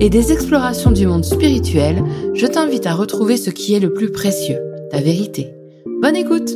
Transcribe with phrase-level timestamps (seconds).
[0.00, 2.02] et des explorations du monde spirituel,
[2.34, 4.58] je t'invite à retrouver ce qui est le plus précieux,
[4.90, 5.54] ta vérité.
[6.00, 6.50] Bonne écoute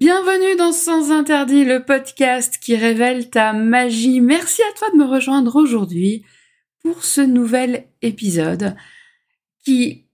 [0.00, 4.20] Bienvenue dans Sans Interdit, le podcast qui révèle ta magie.
[4.20, 6.24] Merci à toi de me rejoindre aujourd'hui
[6.82, 8.74] pour ce nouvel épisode
[9.64, 10.06] qui,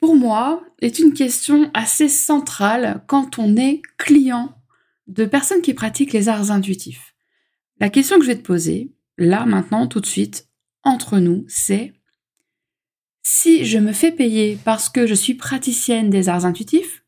[0.00, 4.54] pour moi, est une question assez centrale quand on est client
[5.06, 7.11] de personnes qui pratiquent les arts intuitifs.
[7.80, 10.48] La question que je vais te poser, là, maintenant, tout de suite,
[10.84, 11.92] entre nous, c'est
[13.22, 17.04] si je me fais payer parce que je suis praticienne des arts intuitifs,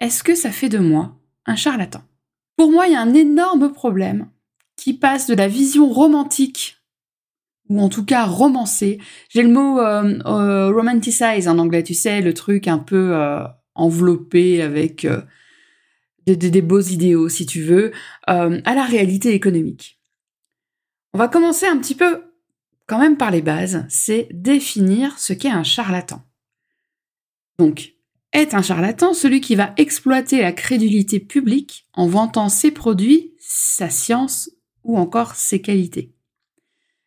[0.00, 2.02] est-ce que ça fait de moi un charlatan?
[2.56, 4.28] Pour moi, il y a un énorme problème
[4.76, 6.76] qui passe de la vision romantique,
[7.68, 8.98] ou en tout cas romancée.
[9.30, 13.44] J'ai le mot euh, euh, romanticize en anglais, tu sais, le truc un peu euh,
[13.74, 15.06] enveloppé avec
[16.26, 17.92] des, des, beaux idéaux, si tu veux,
[18.26, 19.95] à la réalité économique.
[21.16, 22.24] On va commencer un petit peu
[22.86, 26.22] quand même par les bases, c'est définir ce qu'est un charlatan.
[27.58, 27.94] Donc,
[28.34, 33.88] est un charlatan celui qui va exploiter la crédulité publique en vantant ses produits, sa
[33.88, 34.50] science
[34.84, 36.12] ou encore ses qualités.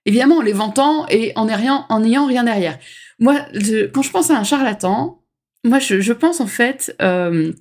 [0.05, 2.79] Évidemment, en les vantant et en n'ayant rien, rien derrière.
[3.19, 3.45] Moi,
[3.93, 5.23] quand je pense à un charlatan,
[5.63, 7.53] moi, je, pense en fait euh,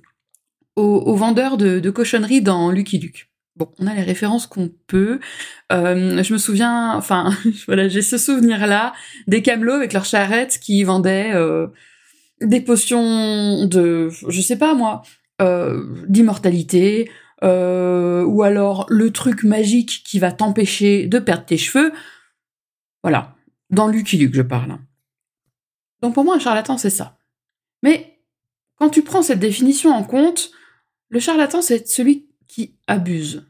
[0.75, 3.28] aux, vendeurs de, de cochonneries dans Lucky Luke.
[3.59, 5.19] Bon, on a les références qu'on peut.
[5.73, 7.31] Euh, je me souviens, enfin,
[7.67, 8.93] voilà, j'ai ce souvenir-là
[9.27, 11.67] des camelots avec leurs charrettes qui vendaient euh,
[12.39, 15.01] des potions de, je sais pas moi,
[15.41, 17.11] euh, d'immortalité,
[17.41, 21.91] ou alors le truc magique qui va t'empêcher de perdre tes cheveux.
[23.03, 23.35] Voilà,
[23.69, 24.77] dans Lucky Luke, je parle.
[26.01, 27.17] Donc pour moi, un charlatan, c'est ça.
[27.83, 28.21] Mais
[28.77, 30.51] quand tu prends cette définition en compte,
[31.09, 33.48] le charlatan, c'est celui qui abuse.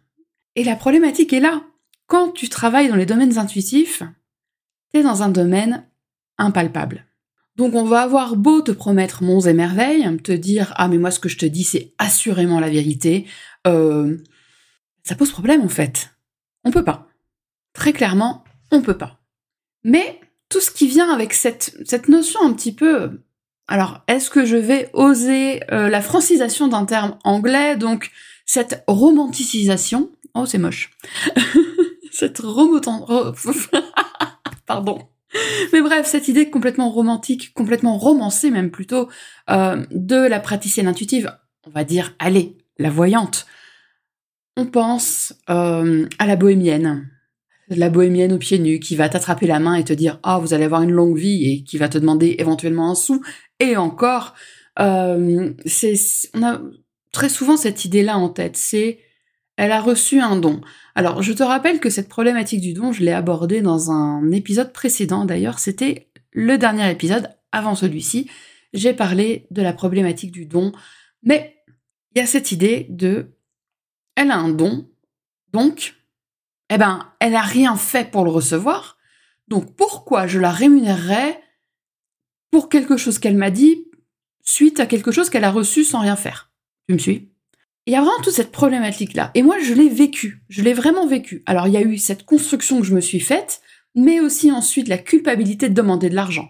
[0.59, 1.63] Et la problématique est là.
[2.05, 4.03] Quand tu travailles dans les domaines intuitifs,
[4.91, 5.87] tu es dans un domaine
[6.37, 7.05] impalpable.
[7.55, 11.11] Donc on va avoir beau te promettre monts et merveilles, te dire ah mais moi
[11.11, 13.25] ce que je te dis c'est assurément la vérité,
[13.67, 14.17] euh,
[15.03, 16.09] ça pose problème en fait.
[16.65, 17.07] On peut pas.
[17.71, 19.21] Très clairement, on peut pas.
[19.85, 20.19] Mais
[20.49, 23.21] tout ce qui vient avec cette, cette notion un petit peu...
[23.69, 28.11] Alors, est-ce que je vais oser euh, la francisation d'un terme anglais, donc
[28.45, 30.91] cette romanticisation Oh, c'est moche.
[32.11, 33.05] cette remotant...
[34.65, 34.99] Pardon.
[35.73, 39.09] Mais bref, cette idée complètement romantique, complètement romancée même plutôt,
[39.49, 41.31] euh, de la praticienne intuitive,
[41.65, 43.45] on va dire, allez, la voyante.
[44.57, 47.09] On pense euh, à la bohémienne,
[47.69, 50.53] la bohémienne aux pieds nus, qui va t'attraper la main et te dire, ah, vous
[50.53, 53.21] allez avoir une longue vie, et qui va te demander éventuellement un sou,
[53.59, 54.33] et encore,
[54.79, 55.53] euh,
[56.33, 56.61] on a
[57.11, 58.99] très souvent cette idée-là en tête, c'est
[59.59, 60.61] elle a reçu un don.
[60.95, 64.71] Alors, je te rappelle que cette problématique du don, je l'ai abordée dans un épisode
[64.71, 65.25] précédent.
[65.25, 68.31] D'ailleurs, c'était le dernier épisode avant celui-ci.
[68.71, 70.71] J'ai parlé de la problématique du don.
[71.23, 71.57] Mais
[72.15, 73.35] il y a cette idée de
[74.15, 74.89] elle a un don,
[75.51, 75.95] donc,
[76.69, 78.97] eh ben, elle n'a rien fait pour le recevoir.
[79.49, 81.43] Donc, pourquoi je la rémunérerais
[82.49, 83.91] pour quelque chose qu'elle m'a dit
[84.41, 86.49] suite à quelque chose qu'elle a reçu sans rien faire?
[86.87, 87.28] Tu me suis?
[87.89, 89.31] Il y a vraiment toute cette problématique-là.
[89.33, 90.43] Et moi, je l'ai vécu.
[90.47, 91.41] Je l'ai vraiment vécu.
[91.47, 93.61] Alors, il y a eu cette construction que je me suis faite,
[93.95, 96.49] mais aussi ensuite la culpabilité de demander de l'argent.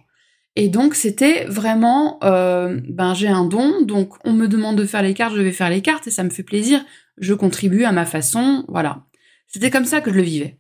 [0.58, 5.02] Et donc, c'était vraiment, euh, ben, j'ai un don, donc on me demande de faire
[5.02, 6.84] les cartes, je vais faire les cartes, et ça me fait plaisir.
[7.18, 9.06] Je contribue à ma façon, voilà.
[9.48, 10.58] C'était comme ça que je le vivais.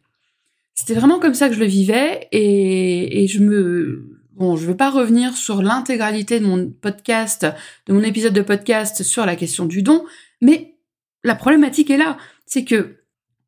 [0.75, 4.77] C'était vraiment comme ça que je le vivais, et, je me, Bon, je ne vais
[4.77, 7.45] pas revenir sur l'intégralité de mon podcast,
[7.87, 10.05] de mon épisode de podcast sur la question du don,
[10.41, 10.77] mais
[11.23, 12.17] la problématique est là.
[12.45, 12.97] C'est que,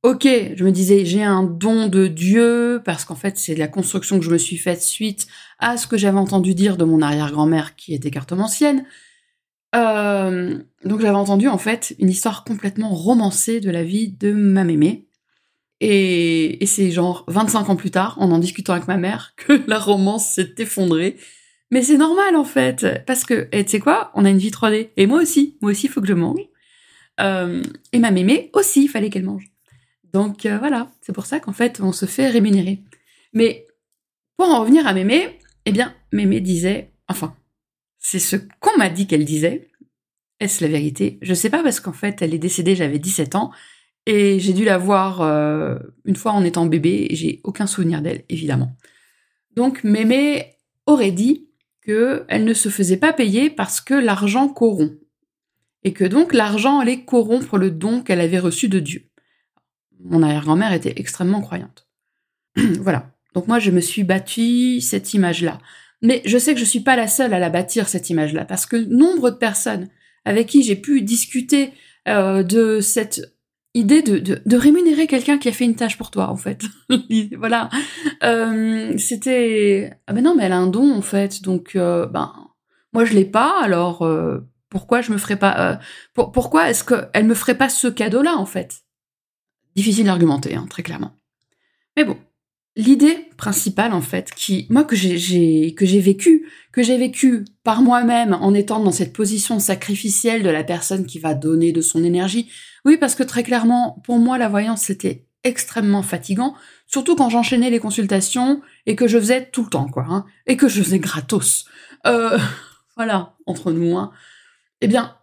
[0.04, 3.68] ok, je me disais, j'ai un don de Dieu, parce qu'en fait, c'est de la
[3.68, 5.28] construction que je me suis faite suite
[5.60, 8.86] à ce que j'avais entendu dire de mon arrière-grand-mère qui était cartomancienne.
[9.74, 14.64] Euh, donc j'avais entendu en fait une histoire complètement romancée de la vie de ma
[14.64, 15.08] mémé.
[15.80, 19.62] Et, et c'est genre 25 ans plus tard, en en discutant avec ma mère, que
[19.68, 21.18] la romance s'est effondrée.
[21.72, 24.90] Mais c'est normal en fait, parce que, tu sais quoi, on a une vie 3D.
[24.98, 26.51] Et moi aussi, moi aussi, il faut que je mange.
[27.22, 29.52] Euh, et ma mémé aussi, il fallait qu'elle mange.
[30.14, 32.84] Donc euh, voilà, c'est pour ça qu'en fait, on se fait rémunérer.
[33.34, 33.68] Mais
[34.38, 37.36] pour en revenir à mémé, Eh bien, Mémé disait, enfin,
[38.00, 39.70] c'est ce qu'on m'a dit qu'elle disait.
[40.40, 41.20] Est-ce la vérité?
[41.22, 43.52] Je sais pas parce qu'en fait, elle est décédée, j'avais 17 ans.
[44.08, 48.02] Et j'ai dû la voir euh, une fois en étant bébé, et j'ai aucun souvenir
[48.02, 48.76] d'elle, évidemment.
[49.56, 50.56] Donc Mémé
[50.88, 51.48] aurait dit
[51.86, 55.00] qu'elle ne se faisait pas payer parce que l'argent corrompt.
[55.84, 59.10] Et que donc l'argent allait corrompre le don qu'elle avait reçu de Dieu.
[60.00, 61.88] Mon arrière-grand-mère était extrêmement croyante.
[62.80, 63.12] voilà.
[63.34, 65.60] Donc moi, je me suis bâtie cette image-là.
[66.02, 68.66] Mais je sais que je suis pas la seule à la bâtir, cette image-là, parce
[68.66, 69.88] que nombre de personnes
[70.26, 71.72] avec qui j'ai pu discuter
[72.08, 73.36] euh, de cette
[73.74, 76.64] idée de, de, rémunérer quelqu'un qui a fait une tâche pour toi, en fait.
[77.38, 77.70] voilà.
[78.24, 79.94] Euh, C'était...
[80.08, 82.34] Ah ben non, mais elle a un don, en fait, donc, euh, ben,
[82.94, 84.40] moi je l'ai pas, alors euh,
[84.72, 85.60] pourquoi je me ferais pas...
[85.60, 85.76] Euh,
[86.14, 88.82] pourquoi est-ce qu'elle me ferait pas ce cadeau-là, en fait?
[89.76, 91.12] Difficile d'argumenter, hein, très clairement.
[91.98, 92.18] Mais bon,
[92.76, 97.82] l'idée principale en fait, qui moi que j'ai que j'ai vécu, que j'ai vécu par
[97.82, 102.04] moi-même en étant dans cette position sacrificielle de la personne qui va donner de son
[102.04, 102.50] énergie.
[102.86, 106.56] Oui, parce que très clairement, pour moi, la voyance c'était extrêmement fatigant,
[106.88, 110.56] surtout quand j'enchaînais les consultations et que je faisais tout le temps quoi, hein, et
[110.56, 111.66] que je faisais gratos.
[112.06, 112.38] Euh,
[112.96, 113.98] voilà, entre nous.
[113.98, 114.12] Hein.
[114.82, 115.16] Eh bien,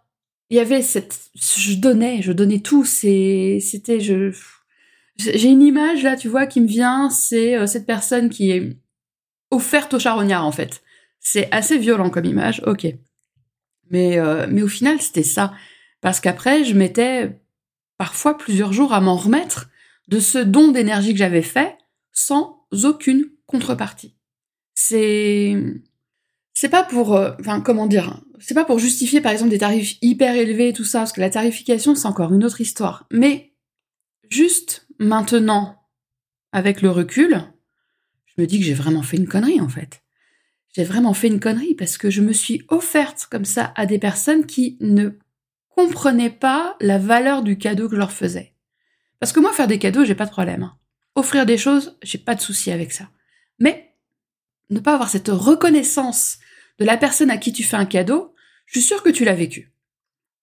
[0.49, 2.85] il y avait cette, je donnais, je donnais tout.
[2.85, 4.33] C'était, je
[5.17, 8.77] j'ai une image là, tu vois, qui me vient, c'est euh, cette personne qui est
[9.51, 10.81] offerte au charognard en fait.
[11.19, 12.87] C'est assez violent comme image, ok.
[13.89, 15.53] Mais, euh, mais au final, c'était ça.
[15.99, 17.41] Parce qu'après, je mettais
[17.97, 19.69] parfois plusieurs jours à m'en remettre
[20.07, 21.77] de ce don d'énergie que j'avais fait
[22.13, 24.15] sans aucune contrepartie.
[24.73, 25.57] C'est
[26.53, 29.97] c'est pas pour euh, enfin comment dire, c'est pas pour justifier par exemple des tarifs
[30.01, 33.07] hyper élevés et tout ça parce que la tarification c'est encore une autre histoire.
[33.11, 33.53] Mais
[34.29, 35.87] juste Maintenant,
[36.51, 37.41] avec le recul,
[38.25, 40.03] je me dis que j'ai vraiment fait une connerie en fait.
[40.75, 43.97] J'ai vraiment fait une connerie parce que je me suis offerte comme ça à des
[43.97, 45.11] personnes qui ne
[45.69, 48.53] comprenaient pas la valeur du cadeau que je leur faisais.
[49.21, 50.63] Parce que moi, faire des cadeaux, j'ai pas de problème.
[50.63, 50.77] Hein.
[51.15, 53.09] Offrir des choses, j'ai pas de souci avec ça.
[53.57, 53.95] Mais
[54.69, 56.39] ne pas avoir cette reconnaissance
[56.79, 58.33] de la personne à qui tu fais un cadeau,
[58.65, 59.71] je suis sûre que tu l'as vécu.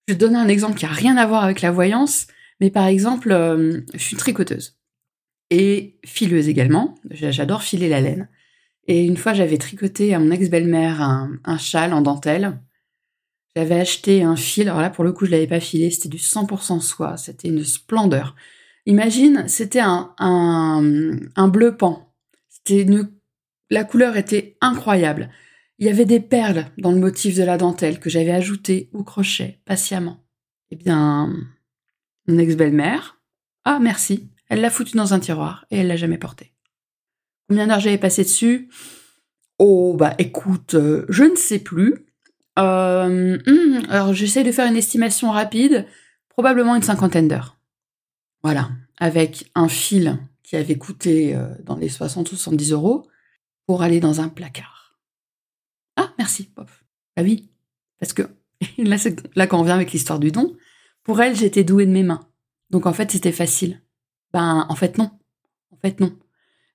[0.07, 2.27] Je vais te un exemple qui a rien à voir avec la voyance,
[2.59, 4.77] mais par exemple, euh, je suis tricoteuse
[5.49, 6.95] et fileuse également.
[7.09, 8.29] J'adore filer la laine.
[8.87, 12.59] Et une fois, j'avais tricoté à mon ex-belle-mère un, châle en dentelle.
[13.55, 14.69] J'avais acheté un fil.
[14.69, 15.91] Alors là, pour le coup, je l'avais pas filé.
[15.91, 17.17] C'était du 100% soie.
[17.17, 18.35] C'était une splendeur.
[18.85, 20.83] Imagine, c'était un,
[21.51, 22.13] bleu pan.
[22.47, 22.85] C'était
[23.69, 25.29] la couleur était incroyable.
[25.79, 29.03] Il y avait des perles dans le motif de la dentelle que j'avais ajouté au
[29.03, 30.23] crochet patiemment.
[30.71, 31.35] Eh bien,
[32.27, 33.21] mon ex-belle-mère.
[33.63, 34.29] Ah, merci.
[34.49, 36.53] Elle l'a foutu dans un tiroir et elle l'a jamais porté.
[37.47, 38.69] Combien d'heures j'avais passé dessus?
[39.59, 42.05] Oh, bah écoute, euh, je ne sais plus.
[42.59, 45.85] Euh, hmm, alors j'essaie de faire une estimation rapide,
[46.29, 47.57] probablement une cinquantaine d'heures.
[48.43, 53.07] Voilà, avec un fil qui avait coûté euh, dans les 60 ou 70 euros
[53.65, 54.76] pour aller dans un placard.
[56.27, 56.49] Merci,
[57.15, 57.49] Ah oui,
[58.01, 58.23] parce que
[58.77, 58.97] là,
[59.35, 60.57] là quand on vient avec l'histoire du don,
[61.03, 62.27] pour elle, j'étais douée de mes mains.
[62.69, 63.81] Donc en fait, c'était facile.
[64.33, 65.09] Ben, en fait, non.
[65.71, 66.13] En fait, non.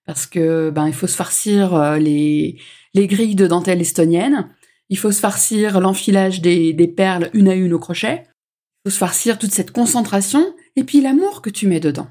[0.06, 2.58] Parce que ben, il faut se farcir euh, les,
[2.94, 4.48] les grilles de dentelle estonienne.
[4.88, 8.22] Il faut se farcir l'enfilage des, des perles une à une au crochet.
[8.24, 12.08] Il faut se farcir toute cette concentration et puis l'amour que tu mets dedans.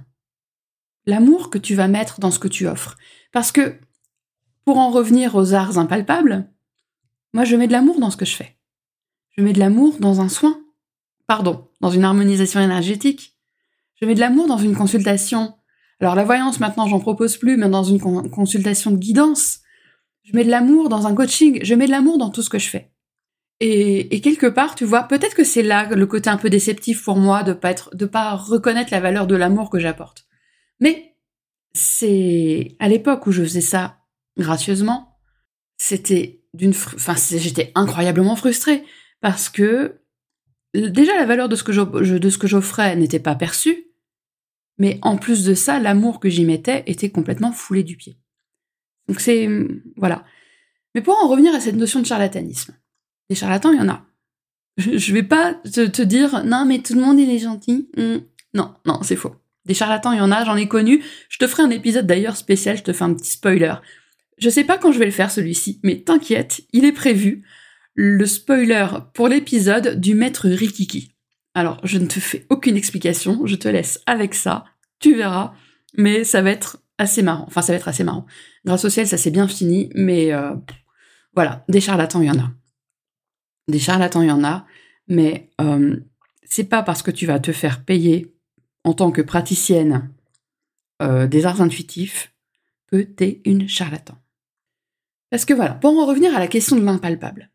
[1.07, 2.97] L'amour que tu vas mettre dans ce que tu offres.
[3.31, 3.79] Parce que,
[4.63, 6.47] pour en revenir aux arts impalpables,
[7.33, 8.57] moi je mets de l'amour dans ce que je fais.
[9.37, 10.61] Je mets de l'amour dans un soin.
[11.27, 13.37] Pardon, dans une harmonisation énergétique.
[13.95, 15.55] Je mets de l'amour dans une consultation.
[15.99, 19.59] Alors la voyance, maintenant, j'en propose plus, mais dans une consultation de guidance.
[20.23, 21.59] Je mets de l'amour dans un coaching.
[21.63, 22.91] Je mets de l'amour dans tout ce que je fais.
[23.63, 27.17] Et, quelque part, tu vois, peut-être que c'est là le côté un peu déceptif pour
[27.17, 30.25] moi de pas être, de pas reconnaître la valeur de l'amour que j'apporte.
[30.79, 31.15] Mais
[31.73, 33.99] c'est à l'époque où je faisais ça
[34.35, 35.19] gracieusement,
[35.77, 38.83] c'était d'une, j'étais incroyablement frustrée
[39.21, 40.01] parce que
[40.73, 43.85] déjà la valeur de ce que j'offrais n'était pas perçue,
[44.77, 48.17] mais en plus de ça, l'amour que j'y mettais était complètement foulé du pied.
[49.07, 49.47] Donc c'est
[49.95, 50.25] voilà.
[50.95, 52.75] Mais pour en revenir à cette notion de charlatanisme,
[53.29, 54.05] des charlatans, il y en a.
[54.77, 57.89] Je, vais pas te, dire non mais tout le monde il est gentil.
[57.95, 58.19] Hmm.
[58.53, 59.35] Non, non, c'est faux.
[59.65, 61.03] Des charlatans, il y en a, j'en ai connu.
[61.29, 63.75] Je te ferai un épisode d'ailleurs spécial, je te fais un petit spoiler.
[64.41, 67.43] Je sais pas quand je vais le faire celui-ci, mais t'inquiète, il est prévu
[67.93, 71.11] le spoiler pour l'épisode du maître Rikiki.
[71.53, 74.65] Alors, je ne te fais aucune explication, je te laisse avec ça,
[74.99, 75.53] tu verras,
[75.95, 77.45] mais ça va être assez marrant.
[77.47, 78.25] Enfin, ça va être assez marrant.
[78.65, 80.55] Grâce au ciel, ça s'est bien fini, mais euh,
[81.35, 82.51] Voilà, des charlatans, il y en a.
[83.67, 84.65] Des charlatans, il y en a,
[85.07, 85.97] mais euh,
[86.43, 88.33] c'est pas parce que tu vas te faire payer
[88.83, 90.09] en tant que praticienne
[91.03, 92.33] euh, des arts intuitifs
[92.87, 94.20] que tu es une charlatan.
[95.31, 97.49] Parce que voilà, pour en revenir à la question de l'impalpable.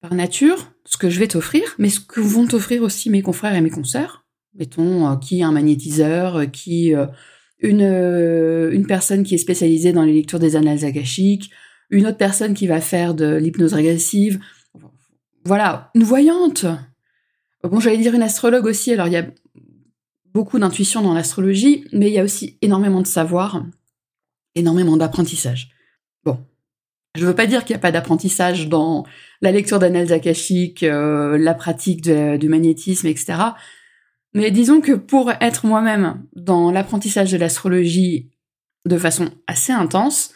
[0.00, 3.54] Par nature, ce que je vais t'offrir, mais ce que vont t'offrir aussi mes confrères
[3.54, 6.92] et mes consoeurs, mettons, euh, qui un magnétiseur, euh, qui
[7.60, 11.50] une, une personne qui est spécialisée dans les lectures des annales akashiques,
[11.90, 14.40] une autre personne qui va faire de l'hypnose régressive,
[15.44, 16.66] voilà, une voyante.
[17.62, 19.26] Bon, j'allais dire une astrologue aussi, alors il y a
[20.32, 23.64] beaucoup d'intuition dans l'astrologie, mais il y a aussi énormément de savoir,
[24.54, 25.73] énormément d'apprentissage.
[27.14, 29.04] Je veux pas dire qu'il n'y a pas d'apprentissage dans
[29.40, 33.34] la lecture d'annales akashiques, euh, la pratique du magnétisme, etc.
[34.32, 38.30] Mais disons que pour être moi-même dans l'apprentissage de l'astrologie
[38.84, 40.32] de façon assez intense,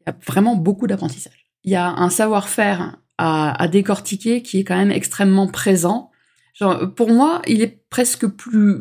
[0.00, 1.46] il y a vraiment beaucoup d'apprentissage.
[1.64, 6.10] Il y a un savoir-faire à, à, décortiquer qui est quand même extrêmement présent.
[6.52, 8.80] Genre, pour moi, il est presque plus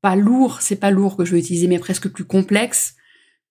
[0.00, 2.94] pas lourd, c'est pas lourd que je vais utiliser, mais presque plus complexe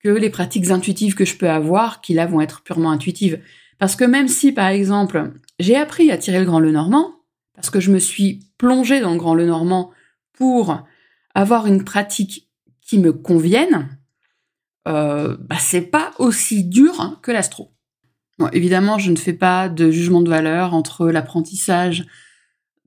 [0.03, 3.39] que les pratiques intuitives que je peux avoir, qui là vont être purement intuitives.
[3.79, 7.11] Parce que même si, par exemple, j'ai appris à tirer le grand le normand,
[7.55, 9.91] parce que je me suis plongée dans le grand le normand
[10.33, 10.83] pour
[11.35, 12.49] avoir une pratique
[12.81, 13.97] qui me convienne,
[14.87, 17.71] euh, bah, c'est pas aussi dur que l'astro.
[18.51, 22.05] évidemment, je ne fais pas de jugement de valeur entre l'apprentissage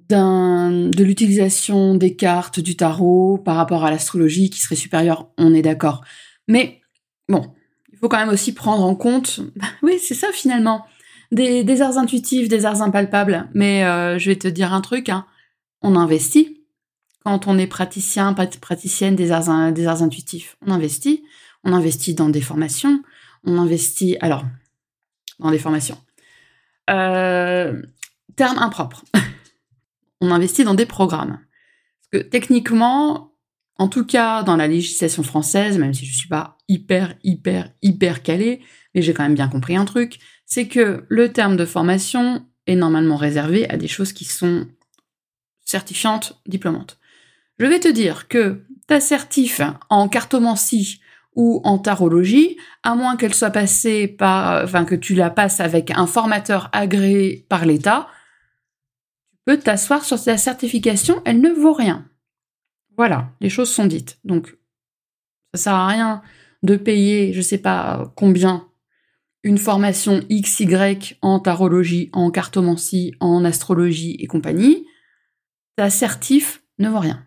[0.08, 5.62] de l'utilisation des cartes du tarot par rapport à l'astrologie qui serait supérieure, on est
[5.62, 6.04] d'accord.
[6.46, 6.80] Mais
[7.28, 7.52] bon,
[7.92, 9.40] il faut quand même aussi prendre en compte,
[9.82, 10.86] oui, c'est ça finalement,
[11.32, 13.48] des, arts intuitifs, des arts impalpables.
[13.54, 15.26] Mais euh, je vais te dire un truc, hein.
[15.82, 16.62] on investit
[17.24, 20.56] quand on est praticien, praticienne des arts, des arts intuitifs.
[20.64, 21.24] On investit,
[21.64, 23.02] on investit dans des formations,
[23.42, 24.44] on investit, alors,
[25.40, 25.98] dans des formations.
[26.88, 27.82] Euh,
[28.36, 29.04] terme impropre.
[30.20, 31.40] on investit dans des programmes.
[32.12, 33.32] Parce que techniquement,
[33.78, 38.22] en tout cas dans la législation française, même si je suis pas hyper, hyper, hyper
[38.22, 38.60] calée,
[38.94, 42.76] mais j'ai quand même bien compris un truc, c'est que le terme de formation est
[42.76, 44.66] normalement réservé à des choses qui sont
[45.64, 46.98] certifiantes, diplômantes.
[47.58, 51.00] Je vais te dire que ta certif en cartomancie
[51.34, 55.90] ou en tarologie, à moins qu'elle soit passée par, enfin que tu la passes avec
[55.90, 58.08] un formateur agréé par l'État,
[59.44, 62.08] peut t'asseoir sur ta certification, elle ne vaut rien.
[62.96, 64.18] Voilà, les choses sont dites.
[64.24, 64.56] Donc,
[65.54, 66.22] ça sert à rien
[66.62, 68.68] de payer, je sais pas combien,
[69.42, 74.86] une formation XY en tarologie, en cartomancie, en astrologie et compagnie.
[75.76, 75.88] Ta
[76.78, 77.26] ne vaut rien.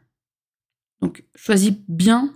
[1.02, 2.34] Donc, choisis bien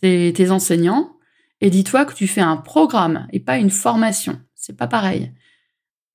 [0.00, 1.16] tes, tes enseignants
[1.60, 4.40] et dis-toi que tu fais un programme et pas une formation.
[4.54, 5.32] C'est pas pareil.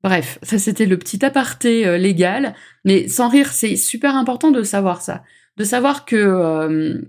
[0.03, 4.63] Bref, ça c'était le petit aparté euh, légal, mais sans rire, c'est super important de
[4.63, 5.23] savoir ça,
[5.57, 7.01] de savoir que euh,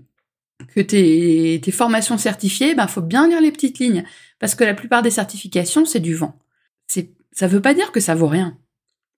[0.75, 4.03] tes, formations certifiées, ben faut bien lire les petites lignes,
[4.39, 6.37] parce que la plupart des certifications c'est du vent.
[6.87, 8.57] C'est ça veut pas dire que ça vaut rien.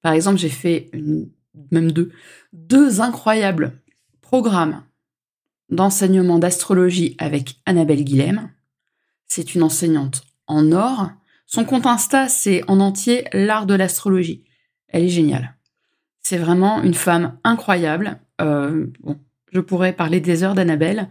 [0.02, 1.30] Par exemple, j'ai fait une,
[1.72, 2.12] même deux
[2.54, 3.74] deux incroyables
[4.22, 4.84] programmes
[5.70, 8.52] d'enseignement d'astrologie avec Annabelle Guilhem.
[9.28, 11.10] C'est une enseignante en or
[11.52, 14.46] son compte Insta, c'est en entier l'art de l'astrologie.
[14.88, 15.58] Elle est géniale.
[16.22, 18.20] C'est vraiment une femme incroyable.
[18.42, 19.20] Euh, bon,
[19.52, 21.10] je pourrais parler des heures d'Annabelle,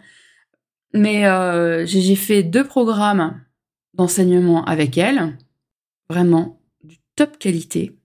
[0.95, 3.41] mais euh, j'ai fait deux programmes
[3.95, 5.37] d'enseignement avec elle,
[6.09, 7.99] vraiment du top qualité.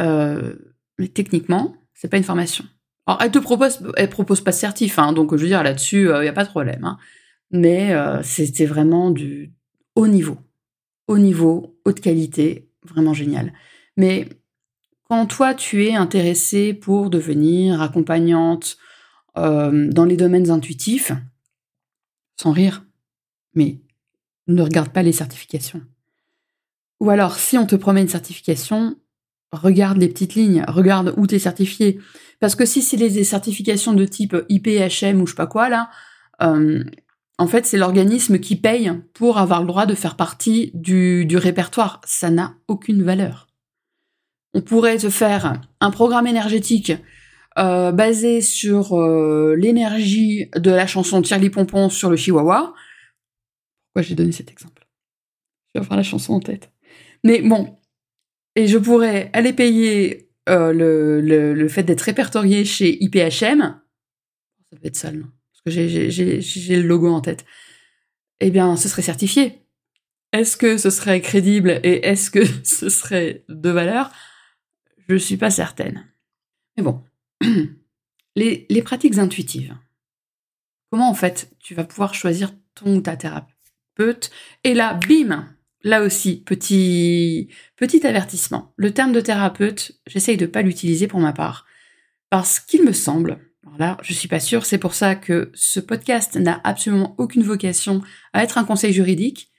[0.00, 0.54] Euh,
[0.98, 2.64] mais techniquement, c'est pas une formation.
[3.06, 6.08] Alors, elle te propose, elle propose pas de certif, hein, donc je veux dire là-dessus,
[6.14, 6.84] il n'y a pas de problème.
[6.84, 6.98] Hein.
[7.50, 9.52] mais c'était vraiment du
[9.96, 10.38] haut niveau
[11.12, 13.52] haut niveau, haute qualité, vraiment génial.
[13.96, 14.28] Mais
[15.04, 18.78] quand toi, tu es intéressé pour devenir accompagnante
[19.36, 21.12] euh, dans les domaines intuitifs,
[22.40, 22.84] sans rire,
[23.54, 23.80] mais
[24.46, 25.82] ne regarde pas les certifications.
[27.00, 28.96] Ou alors, si on te promet une certification,
[29.52, 31.98] regarde les petites lignes, regarde où tu es certifié.
[32.40, 35.90] Parce que si c'est les certifications de type IPHM ou je sais pas quoi, là,
[36.42, 36.84] euh,
[37.38, 42.00] en fait, c'est l'organisme qui paye pour avoir le droit de faire partie du, répertoire.
[42.04, 43.48] Ça n'a aucune valeur.
[44.54, 46.92] On pourrait te faire un programme énergétique
[47.58, 52.74] euh, basé sur euh, l'énergie de la chanson Tirli Pompon sur le Chihuahua.
[53.92, 54.86] Pourquoi j'ai donné cet exemple?
[55.74, 56.70] Je vais avoir la chanson en tête.
[57.24, 57.76] Mais bon,
[58.56, 63.60] et je pourrais aller payer euh, le, fait d'être répertorié chez IPHM.
[64.70, 65.26] Ça peut être ça, non?
[65.64, 67.44] Que j'ai le logo en tête,
[68.40, 69.60] eh bien, ce serait certifié.
[70.32, 74.10] est-ce que ce serait crédible et est-ce que ce serait de valeur?
[75.08, 76.06] Je ne suis pas certaine.
[76.76, 77.02] Mais bon,
[78.36, 79.76] les, pratiques intuitives.
[80.90, 84.30] Comment en fait tu vas pouvoir choisir ton ou ta thérapeute?
[84.64, 85.48] Et là, bim
[85.84, 88.72] Là aussi, petit, petit avertissement.
[88.76, 91.66] Le terme de thérapeute, j'essaye de ne pas l'utiliser pour ma part.
[92.30, 95.80] Parce qu'il me semble, alors là, je suis pas sûre, c'est pour ça que ce
[95.80, 98.00] podcast n'a absolument aucune vocation
[98.32, 99.51] à être un conseil juridique.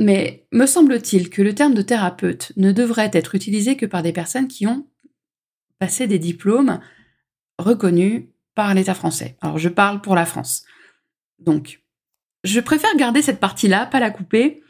[0.00, 4.14] Mais me semble-t-il que le terme de thérapeute ne devrait être utilisé que par des
[4.14, 4.88] personnes qui ont
[5.78, 6.80] passé des diplômes
[7.58, 9.36] reconnus par l'État français.
[9.42, 10.64] Alors je parle pour la France.
[11.38, 11.82] Donc,
[12.44, 14.62] je préfère garder cette partie-là, pas la couper,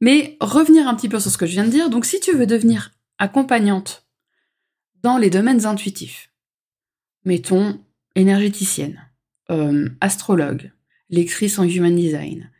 [0.00, 1.90] mais revenir un petit peu sur ce que je viens de dire.
[1.90, 4.06] Donc si tu veux devenir accompagnante
[5.02, 6.30] dans les domaines intuitifs,
[7.24, 9.10] mettons énergéticienne,
[9.50, 10.70] euh, astrologue,
[11.10, 12.52] lectrice en human design,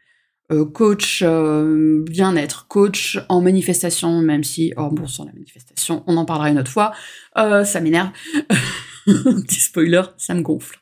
[0.49, 6.25] coach euh, bien-être, coach en manifestation, même si, oh bon, sur la manifestation, on en
[6.25, 6.93] parlera une autre fois,
[7.35, 8.11] ça m'énerve.
[9.07, 10.79] Petit spoiler, ça me gonfle.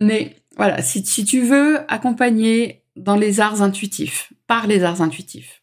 [0.00, 5.62] Mais voilà, si, si tu veux accompagner dans les arts intuitifs, par les arts intuitifs,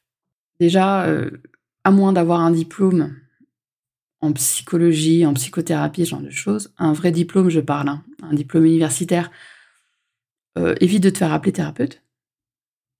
[0.60, 1.08] déjà,
[1.84, 3.16] à moins d'avoir un diplôme
[4.22, 8.34] en psychologie, en psychothérapie, ce genre de choses, un vrai diplôme, je parle, hein, un
[8.34, 9.32] diplôme universitaire,
[10.80, 12.02] évite de te faire appeler thérapeute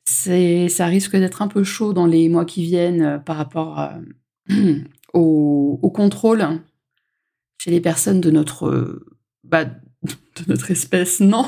[0.08, 3.80] ça risque d'être un peu chaud dans les mois qui viennent euh, par rapport
[4.52, 4.76] euh,
[5.14, 6.46] au, contrôle
[7.58, 9.06] chez les personnes de notre, euh,
[9.44, 11.46] bah, de notre espèce, non,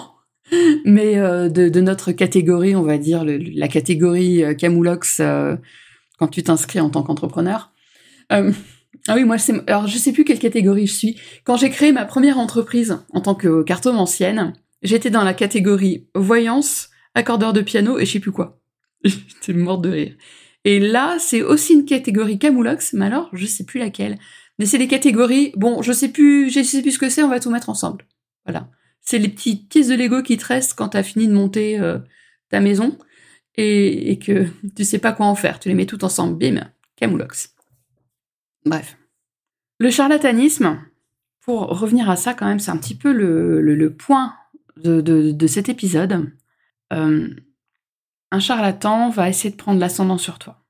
[0.86, 5.22] mais de, notre catégorie, on va dire, la catégorie Camoulox
[6.18, 7.74] quand tu t'inscris en tant qu'entrepreneur.
[8.30, 8.42] ah
[9.14, 9.36] oui, moi,
[9.68, 11.20] alors je sais plus quelle catégorie je suis.
[11.44, 16.90] Quand j'ai créé ma première entreprise en tant que cartomancienne, j'étais dans la catégorie voyance,
[17.18, 18.62] accordeur de piano et je sais plus quoi.
[19.04, 20.16] J'étais morte de rire.
[20.64, 24.18] Et là, c'est aussi une catégorie Camoulox, mais alors, je sais plus laquelle.
[24.60, 27.30] Mais c'est les catégories, bon, je sais plus, je sais plus ce que c'est, on
[27.30, 28.06] va tout mettre ensemble.
[28.46, 28.70] Voilà.
[29.02, 31.98] C'est les petites pièces de Lego qui te restent quand t'as fini de monter euh,
[32.50, 32.98] ta maison
[33.56, 35.60] et, que tu sais pas quoi en faire.
[35.60, 37.56] Tu les mets toutes ensemble, bim, Camoulox.
[38.66, 38.98] Bref.
[39.80, 40.82] Le charlatanisme,
[41.42, 44.34] pour revenir à ça quand même, c'est un petit peu le, point
[44.76, 46.32] de, cet épisode.
[46.94, 47.30] Euh,
[48.32, 50.64] un charlatan va essayer de prendre l'ascendant sur toi,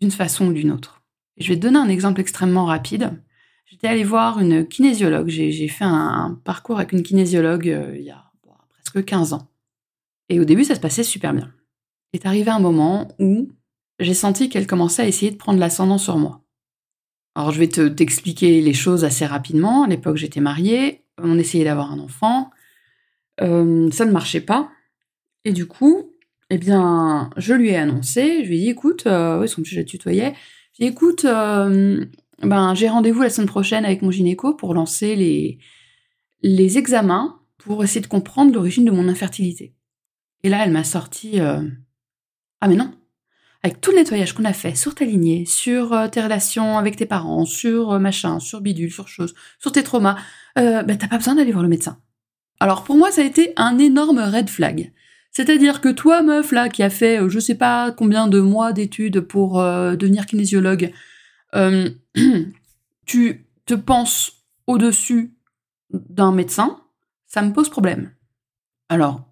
[0.00, 1.02] d'une façon ou d'une autre.
[1.38, 3.22] je vais te donner un exemple extrêmement rapide.
[3.66, 5.28] J'étais allée voir une kinésiologue.
[5.28, 8.30] J'ai fait un, parcours avec une kinésiologue euh, il y a
[8.70, 9.48] presque 15 ans.
[10.28, 11.52] Et au début, ça se passait super bien.
[12.12, 13.50] est arrivé un moment où
[13.98, 16.42] j'ai senti qu'elle commençait à essayer de prendre l'ascendant sur moi.
[17.34, 19.84] Alors, je vais te t'expliquer les choses assez rapidement.
[19.84, 22.50] À l'époque, j'étais mariée, on essayait d'avoir un enfant.
[23.42, 24.70] Euh, ça ne marchait pas.
[25.46, 26.10] Et du coup,
[26.50, 30.34] eh bien, je lui ai annoncé, je lui ai dit, écoute, euh, oui, son tutoyais,
[30.72, 32.04] je ai dit, écoute, euh,
[32.42, 35.58] ben, j'ai rendez-vous la semaine prochaine avec mon gynéco pour lancer les,
[36.42, 39.72] les examens pour essayer de comprendre l'origine de mon infertilité.
[40.42, 41.62] Et là, elle m'a sorti, euh,
[42.60, 42.92] ah mais non,
[43.62, 46.96] avec tout le nettoyage qu'on a fait sur ta lignée, sur euh, tes relations avec
[46.96, 50.16] tes parents, sur machin, sur bidule, sur chose, sur tes traumas,
[50.56, 52.00] ben, t'as pas besoin d'aller voir le médecin.
[52.58, 54.92] Alors pour moi, ça a été un énorme red flag.
[55.36, 58.72] C'est-à-dire que toi, meuf, là, qui a fait euh, je sais pas combien de mois
[58.72, 60.94] d'études pour euh, devenir kinésiologue,
[61.54, 61.90] euh,
[63.06, 65.36] tu te penses au-dessus
[65.90, 66.80] d'un médecin,
[67.26, 68.12] ça me pose problème.
[68.88, 69.30] Alors,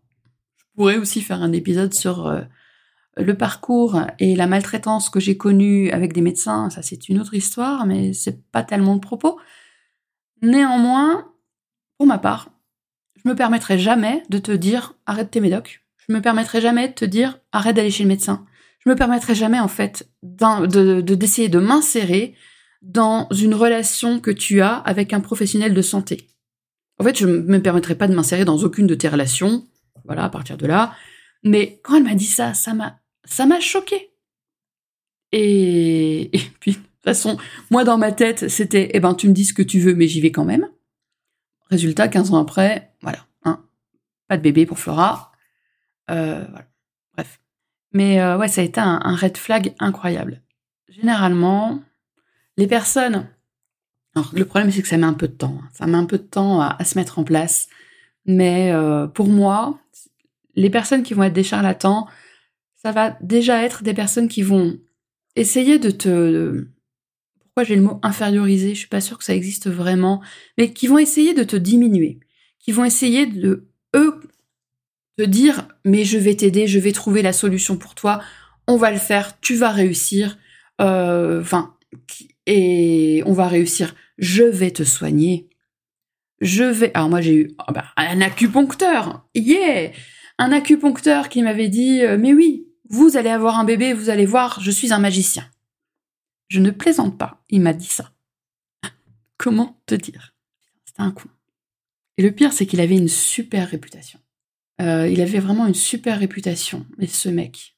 [0.59, 2.45] je pourrais aussi faire un épisode sur
[3.17, 7.33] le parcours et la maltraitance que j'ai connue avec des médecins, ça c'est une autre
[7.33, 9.40] histoire, mais c'est pas tellement le propos.
[10.43, 11.33] Néanmoins,
[11.97, 12.51] pour ma part,
[13.17, 16.93] je me permettrai jamais de te dire arrête tes médocs je me permettrai jamais de
[16.93, 18.47] te dire arrête d'aller chez le médecin.
[18.81, 22.35] Je me permettrai jamais en fait de d'essayer de, m'insérer
[22.83, 26.29] dans une relation que tu as avec un professionnel de santé.
[26.99, 29.67] En fait, je me permettrai pas de m'insérer dans aucune de tes relations.
[30.05, 30.95] Voilà, à partir de là.
[31.43, 34.11] Mais quand elle m'a dit ça, ça m'a ça m'a choqué.
[35.33, 37.38] Et, puis de toute façon,
[37.71, 40.07] moi dans ma tête, c'était eh ben tu me dis ce que tu veux mais
[40.07, 40.69] j'y vais quand même.
[41.71, 43.64] Résultat 15 ans après, voilà, hein,
[44.29, 45.33] pas de bébé pour Flora,
[46.09, 46.67] voilà.
[47.14, 47.40] Bref.
[47.95, 50.43] Mais euh, ouais, ça a été un, red flag incroyable.
[50.88, 51.81] Généralement,
[52.57, 53.29] les personnes.
[54.14, 55.59] Alors, le problème, c'est que ça met un peu de temps.
[55.62, 55.69] Hein.
[55.73, 57.69] Ça met un peu de temps à, se mettre en place.
[58.27, 59.79] Mais euh, pour moi,
[60.57, 62.07] les personnes qui vont être des charlatans,
[62.77, 64.77] ça va déjà être des personnes qui vont
[65.37, 66.67] essayer de te.
[67.38, 70.21] Pourquoi j'ai le mot inférioriser Je suis pas sûre que ça existe vraiment,
[70.59, 72.19] mais qui vont essayer de te diminuer,
[72.59, 73.69] qui vont essayer de
[75.16, 78.20] te dire mais je vais t'aider, je vais trouver la solution pour toi
[78.66, 80.38] on va le faire, tu vas réussir,
[80.81, 81.77] euh, enfin,
[82.46, 85.48] et on va réussir, je vais te soigner.
[86.40, 86.90] Je vais.
[86.94, 89.92] Alors moi j'ai eu oh bah, un acupuncteur, yeah,
[90.38, 94.27] un acupuncteur qui m'avait dit euh, mais oui, vous allez avoir un bébé, vous allez
[94.27, 95.48] voir, je suis un magicien.
[96.48, 98.12] Je ne plaisante pas, il m'a dit ça.
[99.38, 100.35] Comment te dire?
[100.85, 101.29] C'était un coup.
[102.16, 104.20] Et le pire, c'est qu'il avait une super réputation.
[104.81, 107.77] Euh, il avait vraiment une super réputation, ce mec.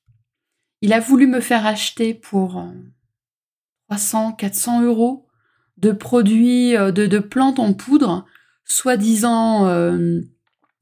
[0.80, 2.64] Il a voulu me faire acheter pour
[3.88, 5.26] 300, euh, 400 euros
[5.76, 8.24] de produits, euh, de, plantes en poudre,
[8.64, 9.66] soi-disant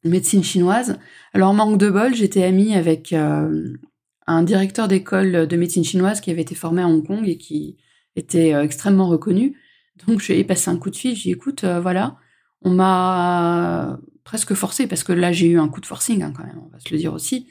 [0.04, 0.98] médecine chinoise.
[1.32, 6.42] Alors, manque de bol, j'étais amie avec un directeur d'école de médecine chinoise qui avait
[6.42, 7.76] été formé à Hong Kong et qui
[8.16, 9.58] était extrêmement reconnu.
[10.06, 11.14] Donc, je lui ai passé un coup de fil.
[11.14, 12.16] J'ai dit, écoute, voilà,
[12.62, 16.44] on m'a presque forcé, parce que là j'ai eu un coup de forcing hein, quand
[16.44, 17.46] même, on va se le dire aussi.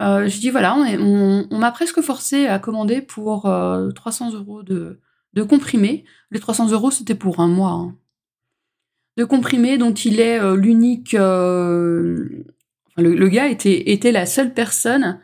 [0.00, 5.00] Euh, je dis voilà, on, m'a presque forcé à commander pour 300 euh, euros de,
[5.34, 6.04] de comprimés.
[6.30, 7.70] Les 300 euros c'était pour un mois.
[7.70, 7.96] Hein.
[9.16, 11.12] De comprimés dont il est euh, l'unique...
[11.12, 12.44] le,
[13.28, 15.20] gars était, était la seule personne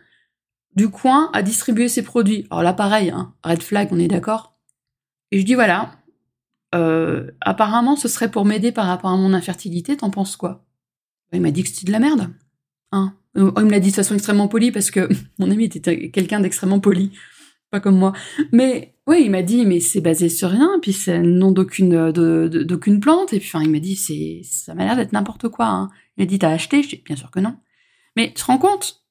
[0.75, 2.47] du coin à distribuer ses produits.
[2.51, 4.57] Alors là pareil, hein, red flag, on est d'accord.
[5.31, 5.92] Et je dis voilà,
[7.40, 10.63] apparemment ce serait pour m'aider par rapport à mon infertilité, t'en penses quoi?
[11.33, 12.31] Il m'a dit que c'était de la merde.
[12.93, 13.17] Hein.
[13.37, 15.09] Euh, il me l'a dit de façon extrêmement polie parce que
[15.39, 17.13] mon ami était quelqu'un d'extrêmement poli,
[17.71, 18.13] pas comme moi.
[18.53, 23.01] Mais oui, il m'a dit mais c'est basé sur rien, puis c'est nom d'aucune d'aucune
[23.01, 23.33] plante.
[23.33, 25.67] Et puis enfin, il m'a dit c'est ça m'a l'air d'être n'importe quoi.
[25.67, 25.91] Hein.
[26.17, 26.83] Il m'a dit t'as acheté?
[26.83, 27.57] Je dis bien sûr que non.
[28.17, 29.05] Mais tu te rends compte?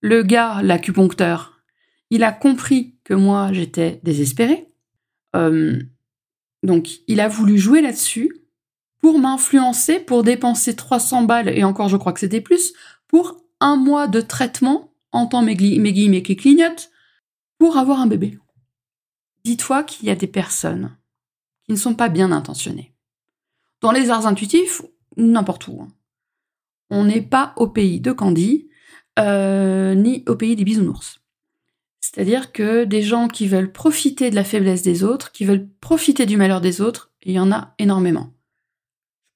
[0.00, 1.62] Le gars, l'acupuncteur,
[2.10, 4.68] il a compris que moi j'étais désespérée.
[5.36, 5.78] Euh,
[6.62, 8.43] donc il a voulu jouer là-dessus
[9.04, 12.72] pour m'influencer, pour dépenser 300 balles, et encore je crois que c'était plus,
[13.06, 16.90] pour un mois de traitement, entend mes, mes guillemets qui clignotent,
[17.58, 18.38] pour avoir un bébé.
[19.44, 20.96] Dis-toi qu'il y a des personnes
[21.66, 22.94] qui ne sont pas bien intentionnées.
[23.82, 24.80] Dans les arts intuitifs,
[25.18, 25.82] n'importe où.
[25.82, 25.88] Hein.
[26.88, 28.70] On n'est pas au pays de Candy,
[29.18, 31.20] euh, ni au pays des bisounours.
[32.00, 36.24] C'est-à-dire que des gens qui veulent profiter de la faiblesse des autres, qui veulent profiter
[36.24, 38.33] du malheur des autres, il y en a énormément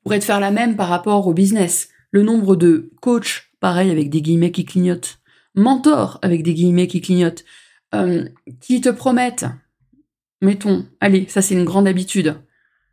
[0.09, 1.91] pourrait faire la même par rapport au business.
[2.13, 5.19] Le nombre de coachs, pareil avec des guillemets qui clignotent,
[5.55, 7.45] mentors avec des guillemets qui clignotent,
[7.95, 8.27] euh,
[8.63, 9.45] qui te promettent,
[10.41, 12.41] mettons, allez, ça c'est une grande habitude,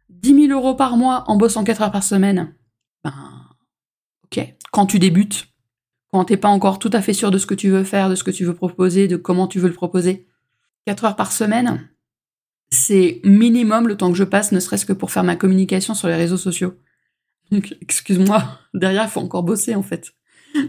[0.09, 2.53] 10 000 euros par mois en bossant 4 heures par semaine.
[3.05, 3.13] Ben,
[4.25, 4.53] ok.
[4.73, 5.47] Quand tu débutes,
[6.11, 8.15] quand t'es pas encore tout à fait sûr de ce que tu veux faire, de
[8.15, 10.27] ce que tu veux proposer, de comment tu veux le proposer,
[10.85, 11.87] 4 heures par semaine,
[12.71, 16.09] c'est minimum le temps que je passe, ne serait-ce que pour faire ma communication sur
[16.09, 16.73] les réseaux sociaux.
[17.51, 20.13] Excuse-moi, derrière, il faut encore bosser en fait.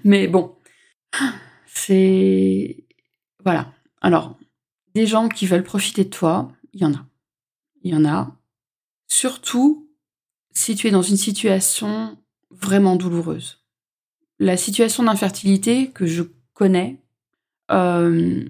[0.05, 0.57] Mais bon,
[1.67, 2.85] c'est...
[3.45, 3.73] Voilà.
[4.01, 4.39] Alors,
[4.95, 7.07] des gens qui veulent profiter de toi, il y en a.
[7.83, 8.37] Il y en a.
[9.09, 9.89] Surtout
[10.53, 12.19] si tu es dans une situation
[12.51, 13.65] vraiment douloureuse.
[14.39, 16.23] La situation d'infertilité que je
[16.55, 17.01] connais,
[17.71, 18.45] euh,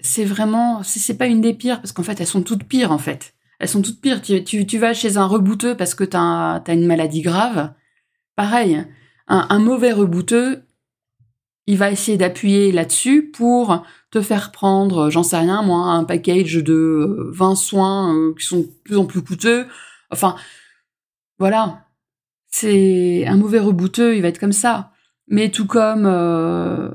[0.00, 2.98] c'est vraiment, c'est pas une des pires, parce qu'en fait, elles sont toutes pires, en
[2.98, 4.22] fait elles sont toutes pires.
[4.22, 7.72] Tu, vas chez un rebouteux parce que tu as, une maladie grave.
[8.34, 8.84] Pareil,
[9.28, 10.62] un, mauvais rebouteux,
[11.66, 16.54] il va essayer d'appuyer là-dessus pour te faire prendre, j'en sais rien, moi, un package
[16.54, 19.66] de 20 euh, soins euh, qui sont de plus en plus coûteux.
[20.10, 20.34] Enfin,
[21.38, 21.84] voilà.
[22.48, 24.90] C'est un mauvais rebouteux, il va être comme ça.
[25.28, 26.90] Mais tout comme euh,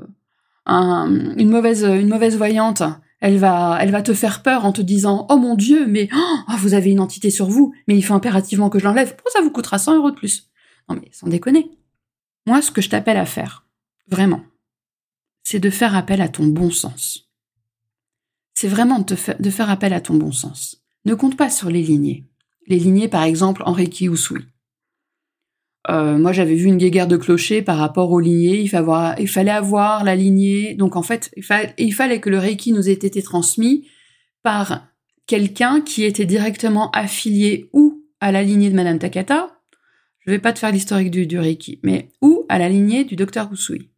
[0.66, 2.82] une mauvaise une mauvaise voyante
[3.26, 6.52] elle va, elle va te faire peur en te disant Oh mon Dieu, mais oh,
[6.58, 9.16] vous avez une entité sur vous, mais il faut impérativement que je l'enlève.
[9.16, 10.48] Pour ça vous coûtera 100 euros de plus.
[10.88, 11.68] Non mais sans déconner.
[12.46, 13.66] Moi, ce que je t'appelle à faire,
[14.06, 14.44] vraiment,
[15.42, 17.28] c'est de faire appel à ton bon sens.
[18.54, 20.84] C'est vraiment de, faire appel à ton bon sens.
[21.04, 22.24] Ne compte pas sur les lignées.
[22.68, 24.44] Les lignées, par exemple, Reiki ou Sui.
[25.88, 28.60] Euh, moi, j'avais vu une guéguerre de clocher par rapport aux lignées.
[28.60, 28.68] Il,
[29.28, 30.74] fallait avoir la lignée.
[30.74, 31.30] Donc, en fait,
[31.76, 33.86] il, fallait que le Reiki nous ait été transmis
[34.42, 34.88] par
[35.26, 39.60] quelqu'un qui était directement affilié ou à la lignée de Madame Takata.
[40.20, 43.52] Je vais pas te faire l'historique du, Reiki, mais ou à la lignée du docteur
[43.52, 43.90] Usui.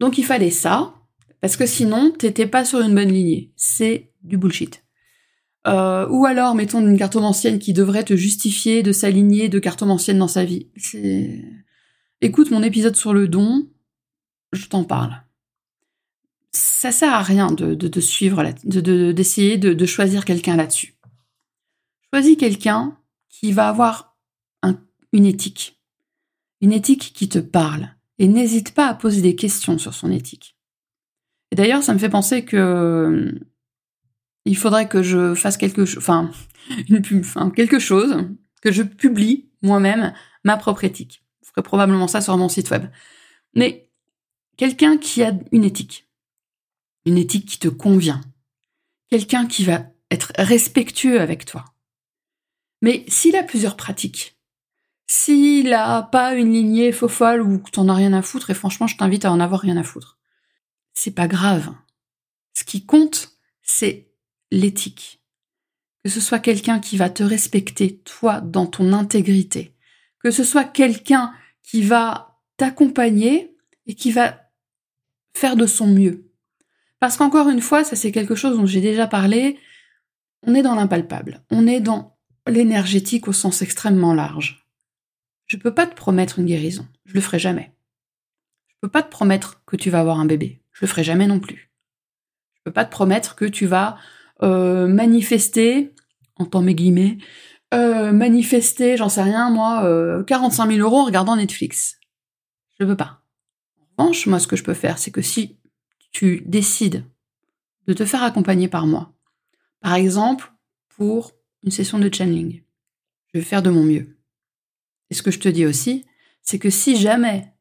[0.00, 0.94] Donc, il fallait ça,
[1.40, 3.52] parce que sinon, t'étais pas sur une bonne lignée.
[3.56, 4.85] C'est du bullshit.
[5.66, 10.28] Euh, ou alors, mettons une cartomancienne qui devrait te justifier de s'aligner de cartomancienne dans
[10.28, 10.68] sa vie.
[12.20, 13.68] Écoute mon épisode sur le don,
[14.52, 15.22] je t'en parle.
[16.52, 20.94] Ça sert à rien de, de, suivre, d'essayer de, de, choisir quelqu'un là-dessus.
[22.12, 22.96] Choisis quelqu'un
[23.28, 24.16] qui va avoir
[25.12, 25.80] une éthique.
[26.60, 27.90] Une éthique qui te parle.
[28.18, 30.56] Et n'hésite pas à poser des questions sur son éthique.
[31.50, 33.38] Et d'ailleurs, ça me fait penser que
[34.46, 36.30] il faudrait que je fasse quelque chose, enfin,
[37.50, 38.24] quelque chose,
[38.62, 41.22] que je publie moi-même ma propre éthique.
[41.42, 42.86] Je ferai probablement ça sur mon site web.
[43.54, 43.90] Mais
[44.56, 46.08] quelqu'un qui a une éthique,
[47.04, 48.20] une éthique qui te convient,
[49.10, 51.64] quelqu'un qui va être respectueux avec toi.
[52.82, 54.36] Mais s'il a plusieurs pratiques,
[55.08, 58.54] s'il a pas une lignée faux folle ou que t'en as rien à foutre, et
[58.54, 60.18] franchement, je t'invite à en avoir rien à foutre,
[60.94, 61.72] c'est pas grave.
[62.54, 64.05] Ce qui compte, c'est
[64.50, 65.22] l'éthique.
[66.04, 69.74] Que ce soit quelqu'un qui va te respecter, toi, dans ton intégrité.
[70.22, 71.32] Que ce soit quelqu'un
[71.62, 73.56] qui va t'accompagner
[73.86, 74.50] et qui va
[75.36, 76.30] faire de son mieux.
[77.00, 79.58] Parce qu'encore une fois, ça c'est quelque chose dont j'ai déjà parlé,
[80.42, 84.66] on est dans l'impalpable, on est dans l'énergétique au sens extrêmement large.
[85.46, 87.74] Je peux pas te promettre une guérison, je le ferai jamais.
[88.68, 91.26] Je peux pas te promettre que tu vas avoir un bébé, je le ferai jamais
[91.26, 91.70] non plus.
[92.54, 93.98] Je peux pas te promettre que tu vas
[94.40, 95.94] manifester,
[96.38, 97.18] en mes guillemets,
[97.74, 101.98] euh, manifester, j'en sais rien, moi, euh, 45 000 euros en regardant Netflix.
[102.78, 103.22] Je peux pas.
[103.96, 105.58] En revanche, moi, ce que je peux faire, c'est que si
[106.12, 107.04] tu décides
[107.86, 109.12] de te faire accompagner par moi,
[109.80, 110.52] par exemple,
[110.88, 112.62] pour une session de channeling,
[113.32, 114.16] je vais faire de mon mieux.
[115.10, 116.04] Et ce que je te dis aussi,
[116.42, 117.52] c'est que si jamais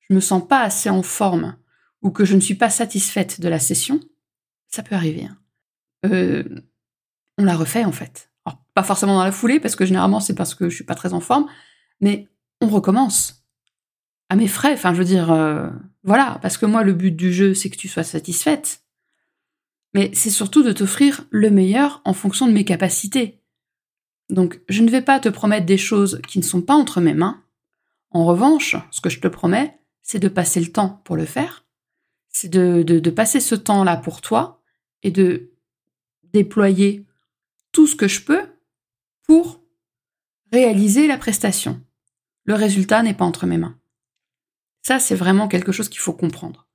[0.00, 1.56] je me sens pas assez en forme
[2.00, 4.00] ou que je ne suis pas satisfaite de la session,
[4.68, 5.28] ça peut arriver.
[6.06, 6.44] Euh,
[7.38, 8.30] on la refait en fait.
[8.44, 10.94] Alors, pas forcément dans la foulée, parce que généralement c'est parce que je suis pas
[10.94, 11.46] très en forme,
[12.00, 12.28] mais
[12.60, 13.44] on recommence.
[14.28, 15.68] À mes frais, enfin je veux dire, euh,
[16.04, 18.82] voilà, parce que moi le but du jeu c'est que tu sois satisfaite.
[19.94, 23.42] Mais c'est surtout de t'offrir le meilleur en fonction de mes capacités.
[24.30, 27.12] Donc je ne vais pas te promettre des choses qui ne sont pas entre mes
[27.12, 27.42] mains.
[28.10, 31.64] En revanche, ce que je te promets, c'est de passer le temps pour le faire,
[32.28, 34.62] c'est de, de passer ce temps-là pour toi
[35.02, 35.51] et de
[36.32, 37.06] déployer
[37.72, 38.42] tout ce que je peux
[39.26, 39.62] pour
[40.52, 41.82] réaliser la prestation.
[42.44, 43.78] Le résultat n'est pas entre mes mains.
[44.82, 46.68] Ça, c'est vraiment quelque chose qu'il faut comprendre.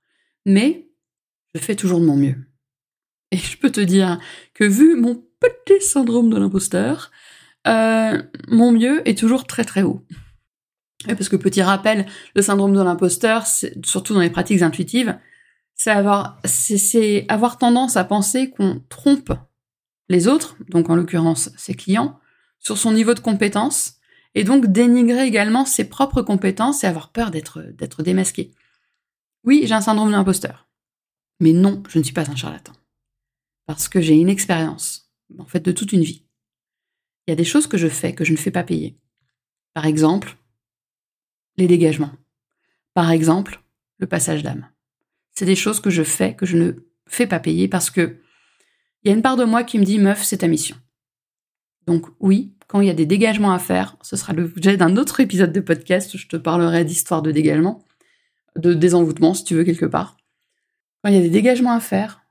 [0.46, 0.90] Mais
[1.54, 2.38] je fais toujours de mon mieux.
[3.32, 4.20] Et je peux te dire
[4.54, 7.12] que vu mon petit syndrome de l'imposteur,
[7.68, 10.06] euh, mon mieux est toujours très très haut.
[11.06, 13.46] Parce que petit rappel, le syndrome de l'imposteur,
[13.84, 15.18] surtout dans les pratiques intuitives,
[15.76, 19.32] c'est avoir tendance à penser qu'on trompe
[20.10, 22.20] les autres, donc en l'occurrence ses clients,
[22.60, 23.96] sur son niveau de compétence,
[24.36, 28.52] et donc dénigrer également ses propres compétences et avoir peur d'être, démasqué.
[29.44, 30.68] Oui, j'ai un syndrome d'imposteur.
[31.40, 32.74] Mais non, je ne suis pas un charlatan.
[33.66, 36.24] Parce que j'ai une expérience, en fait, de toute une vie.
[37.26, 38.98] Il y a des choses que je fais que je ne fais pas payer.
[39.74, 40.38] Par exemple,
[41.58, 42.14] les dégagements.
[42.94, 43.62] Par exemple,
[43.98, 44.70] le passage d'âme.
[45.34, 46.74] C'est des choses que je fais que je ne
[47.08, 48.22] fais pas payer parce que
[49.04, 50.76] il y a une part de moi qui me dit meuf, c'est ta mission.
[51.86, 55.20] Donc oui, quand il y a des dégagements à faire, ce sera l'objet d'un autre
[55.20, 57.84] épisode de podcast où je te parlerai d'histoire de dégagement,
[58.58, 60.18] de désenvoûtement si tu veux quelque part.
[61.02, 62.22] Quand il y a des dégagements à faire,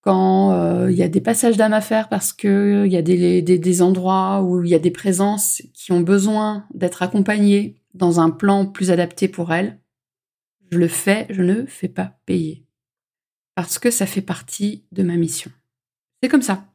[0.00, 3.02] quand euh, il y a des passages d'âme à faire parce que il y a
[3.02, 8.20] des, des, endroits où il y a des présences qui ont besoin d'être accompagnées dans
[8.20, 9.80] un plan plus adapté pour elles,
[10.70, 12.66] je le fais, je ne fais pas payer.
[13.54, 15.50] Parce que ça fait partie de ma mission.
[16.24, 16.72] C'est comme ça.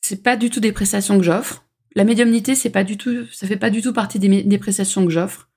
[0.00, 1.64] C'est pas du tout des prestations que j'offre.
[1.94, 5.12] La médiumnité, c'est pas du tout, ça fait pas du tout partie des, prestations que
[5.12, 5.48] j'offre.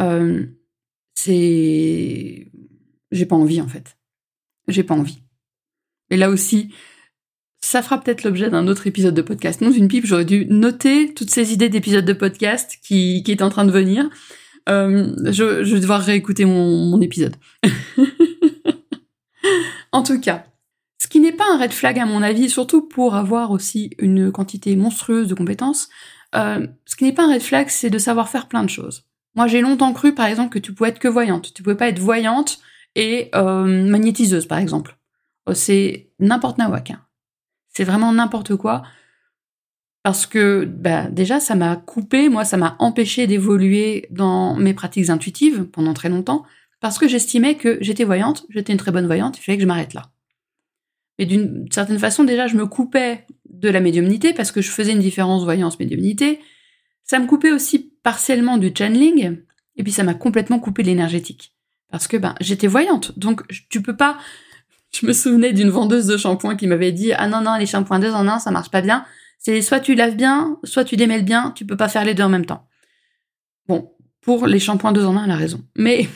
[0.00, 0.46] Euh,
[1.14, 2.50] c'est,
[3.12, 3.96] j'ai pas envie en fait.
[4.66, 5.20] J'ai pas envie.
[6.10, 6.74] Et là aussi,
[7.60, 9.60] ça fera peut-être l'objet d'un autre épisode de podcast.
[9.60, 13.44] Non, une pipe, j'aurais dû noter toutes ces idées d'épisodes de podcast qui, qui étaient
[13.44, 14.10] en train de venir.
[14.68, 17.36] Euh, je, je vais devoir réécouter mon, épisode.
[19.92, 20.46] en tout cas,
[21.16, 24.76] qui n'est pas un red flag à mon avis, surtout pour avoir aussi une quantité
[24.76, 25.88] monstrueuse de compétences.
[26.34, 29.06] Euh, ce qui n'est pas un red flag, c'est de savoir faire plein de choses.
[29.34, 31.54] Moi, j'ai longtemps cru, par exemple, que tu pouvais être que voyante.
[31.54, 32.58] Tu pouvais pas être voyante
[32.96, 34.98] et euh, magnétiseuse, par exemple.
[35.46, 36.90] Oh, c'est n'importe nawak.
[36.90, 37.00] Hein.
[37.70, 38.82] C'est vraiment n'importe quoi.
[40.02, 45.08] Parce que, bah, déjà, ça m'a coupé, moi, ça m'a empêché d'évoluer dans mes pratiques
[45.08, 46.44] intuitives pendant très longtemps,
[46.80, 49.66] parce que j'estimais que j'étais voyante, j'étais une très bonne voyante, il fallait que je
[49.66, 50.10] m'arrête là.
[51.18, 54.92] Mais d'une certaine façon, déjà, je me coupais de la médiumnité parce que je faisais
[54.92, 56.40] une différence voyance-médiumnité.
[57.04, 59.38] Ça me coupait aussi partiellement du channeling,
[59.76, 61.54] et puis ça m'a complètement coupé l'énergétique.
[61.90, 64.18] Parce que ben, j'étais voyante, donc tu peux pas...
[64.92, 67.98] Je me souvenais d'une vendeuse de shampoing qui m'avait dit «Ah non, non, les shampoings
[67.98, 69.04] deux en un, ça marche pas bien.
[69.38, 72.22] C'est soit tu laves bien, soit tu démêles bien, tu peux pas faire les deux
[72.22, 72.66] en même temps.»
[73.68, 75.62] Bon, pour les shampoings deux en un, elle a raison.
[75.76, 76.08] Mais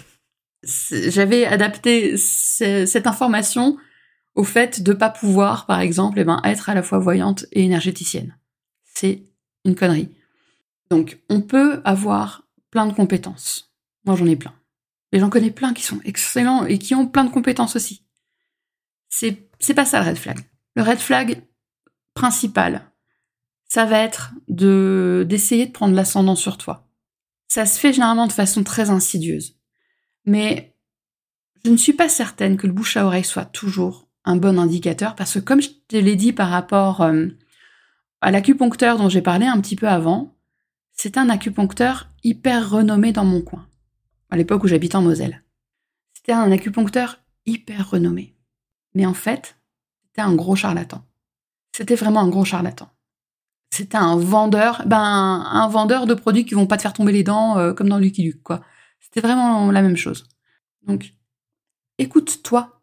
[0.62, 3.76] j'avais adapté cette information
[4.34, 7.64] au fait de pas pouvoir, par exemple, eh ben, être à la fois voyante et
[7.64, 8.36] énergéticienne.
[8.84, 9.24] C'est
[9.64, 10.14] une connerie.
[10.90, 13.72] Donc, on peut avoir plein de compétences.
[14.04, 14.54] Moi, j'en ai plein.
[15.12, 18.04] Et j'en connais plein qui sont excellents et qui ont plein de compétences aussi.
[19.08, 20.38] C'est, pas ça le red flag.
[20.76, 21.42] Le red flag
[22.14, 22.92] principal,
[23.68, 26.88] ça va être de, d'essayer de prendre l'ascendant sur toi.
[27.48, 29.58] Ça se fait généralement de façon très insidieuse.
[30.24, 30.76] Mais
[31.64, 35.14] je ne suis pas certaine que le bouche à oreille soit toujours un bon indicateur
[35.14, 37.26] parce que comme je te l'ai dit par rapport euh,
[38.20, 40.36] à l'acupuncteur dont j'ai parlé un petit peu avant,
[40.92, 43.66] c'est un acupuncteur hyper renommé dans mon coin,
[44.28, 45.42] à l'époque où j'habitais en Moselle.
[46.12, 48.36] C'était un acupuncteur hyper renommé.
[48.94, 49.56] Mais en fait,
[50.04, 51.02] c'était un gros charlatan.
[51.72, 52.90] C'était vraiment un gros charlatan.
[53.70, 57.22] C'était un vendeur, ben un vendeur de produits qui vont pas te faire tomber les
[57.22, 58.60] dents euh, comme dans Lucky Luke, quoi.
[59.00, 60.26] C'était vraiment la même chose.
[60.82, 61.14] Donc,
[61.98, 62.79] écoute-toi,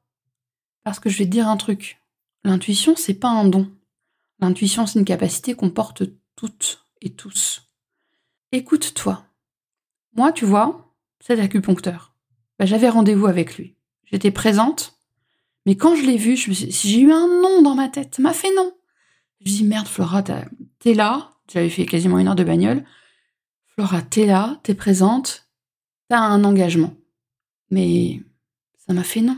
[0.88, 2.02] parce que je vais te dire un truc.
[2.46, 3.70] L'intuition, c'est pas un don.
[4.40, 6.04] L'intuition, c'est une capacité qu'on porte
[6.38, 7.70] toutes et tous.
[8.54, 9.26] Écoute-toi.
[10.16, 12.16] Moi, tu vois, cet acupuncteur,
[12.58, 13.76] bah, j'avais rendez-vous avec lui.
[14.06, 14.98] J'étais présente,
[15.66, 18.16] mais quand je l'ai vu, j'ai eu un nom dans ma tête.
[18.16, 18.72] Ça m'a fait non.
[19.42, 21.34] Je dis merde, Flora, t'es là.
[21.52, 22.86] J'avais fait quasiment une heure de bagnole.
[23.66, 25.50] Flora, t'es là, t'es présente,
[26.08, 26.96] t'as un engagement.
[27.72, 28.24] Mais
[28.78, 29.38] ça m'a fait non.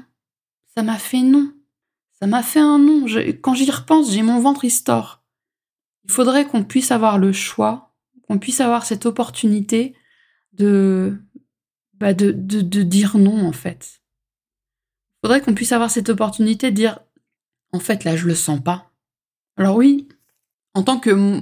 [0.79, 1.51] Ça m'a fait non.
[2.21, 3.05] Ça m'a fait un non.
[3.41, 5.25] quand j'y repense, j'ai mon ventre histoire.
[6.05, 7.93] Il faudrait qu'on puisse avoir le choix
[8.25, 9.93] qu'on puisse avoir cette opportunité
[10.53, 11.17] de,
[11.95, 13.99] bah de, de, de, dire non, en fait.
[15.09, 16.99] Il faudrait qu'on puisse avoir cette opportunité de dire,
[17.73, 18.93] en fait, là, je le sens pas.
[19.57, 20.07] Alors oui,
[20.75, 21.41] en tant que,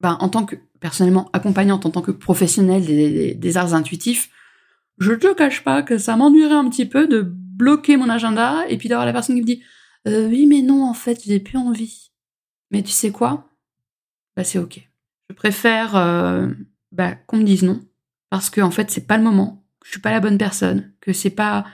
[0.00, 4.30] bah, en tant que, personnellement, accompagnante, en tant que professionnelle des, des, arts intuitifs,
[4.98, 8.78] je te cache pas que ça m'ennuierait un petit peu de bloquer mon agenda et
[8.78, 9.62] puis d'avoir la personne qui me dit,
[10.06, 12.10] euh, oui, mais non, en fait, j'ai plus envie.
[12.70, 13.50] Mais tu sais quoi?
[14.36, 14.88] Bah, c'est ok.
[15.28, 16.48] Je préfère euh,
[16.92, 17.80] bah, qu'on me dise non
[18.30, 20.92] parce que en fait c'est pas le moment, que je suis pas la bonne personne,
[21.00, 21.64] que c'est pas,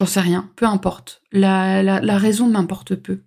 [0.00, 1.22] j'en sais rien, peu importe.
[1.32, 3.22] La, raison m'importe peu.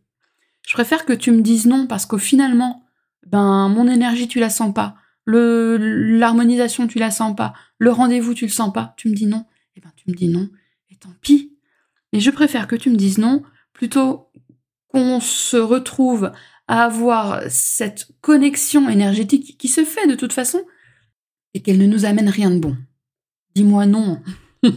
[0.67, 2.85] Je préfère que tu me dises non parce qu'au finalement,
[3.27, 8.33] ben mon énergie tu la sens pas, le l'harmonisation tu la sens pas, le rendez-vous
[8.33, 10.49] tu le sens pas, tu me dis non, et eh ben tu me dis non,
[10.89, 11.54] et tant pis.
[12.15, 14.31] Mais je préfère que tu me dises non plutôt
[14.87, 16.31] qu'on se retrouve
[16.65, 20.63] à avoir cette connexion énergétique qui se fait de toute façon
[21.53, 22.77] et qu'elle ne nous amène rien de bon.
[23.53, 24.23] Dis-moi non.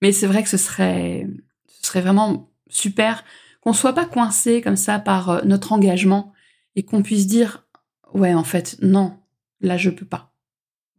[0.00, 1.28] Mais c'est vrai que ce serait,
[1.68, 3.22] ce serait vraiment super
[3.60, 6.32] qu'on soit pas coincé comme ça par euh, notre engagement
[6.76, 7.66] et qu'on puisse dire
[8.14, 9.18] ouais en fait non
[9.60, 10.32] là je peux pas.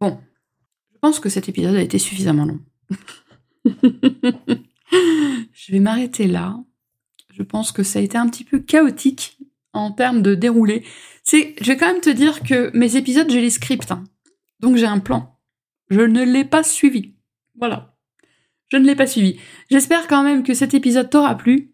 [0.00, 0.20] Bon,
[0.92, 2.60] je pense que cet épisode a été suffisamment long.
[5.52, 6.56] je vais m'arrêter là
[7.36, 9.38] je pense que ça a été un petit peu chaotique
[9.74, 10.84] en termes de déroulé.
[11.22, 13.92] C'est, je vais quand même te dire que mes épisodes, j'ai les scripts.
[13.92, 14.04] Hein.
[14.60, 15.38] Donc j'ai un plan.
[15.90, 17.14] Je ne l'ai pas suivi.
[17.58, 17.94] Voilà.
[18.68, 19.38] Je ne l'ai pas suivi.
[19.70, 21.72] J'espère quand même que cet épisode t'aura plu.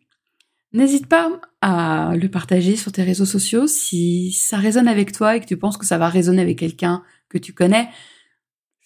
[0.73, 1.31] N'hésite pas
[1.61, 5.57] à le partager sur tes réseaux sociaux si ça résonne avec toi et que tu
[5.57, 7.89] penses que ça va résonner avec quelqu'un que tu connais.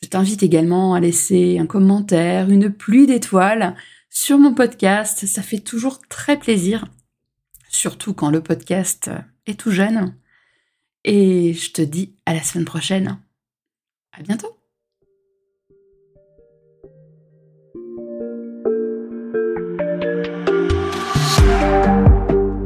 [0.03, 3.77] Je t'invite également à laisser un commentaire, une pluie d'étoiles
[4.17, 5.27] sur mon podcast.
[5.27, 6.87] Ça fait toujours très plaisir,
[7.69, 9.11] surtout quand le podcast
[9.45, 10.15] est tout jeune.
[11.05, 13.19] Et je te dis à la semaine prochaine.
[14.13, 14.57] À bientôt.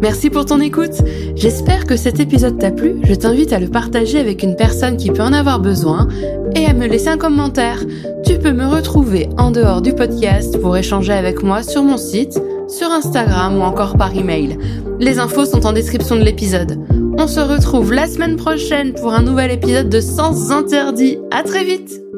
[0.01, 1.03] Merci pour ton écoute.
[1.41, 2.97] J'espère que cet épisode t'a plu.
[3.03, 6.07] Je t'invite à le partager avec une personne qui peut en avoir besoin
[6.55, 7.83] et à me laisser un commentaire.
[8.27, 12.39] Tu peux me retrouver en dehors du podcast pour échanger avec moi sur mon site,
[12.69, 14.59] sur Instagram ou encore par email.
[14.99, 16.79] Les infos sont en description de l'épisode.
[17.17, 21.21] On se retrouve la semaine prochaine pour un nouvel épisode de Sens Interdit.
[21.31, 22.10] À très vite!